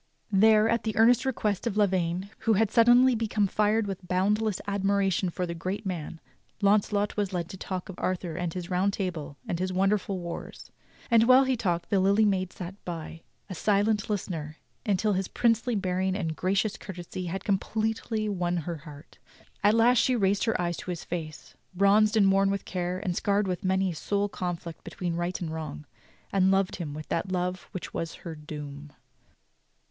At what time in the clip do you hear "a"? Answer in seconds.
13.47-13.53, 23.91-23.95